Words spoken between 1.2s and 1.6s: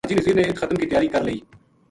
لئی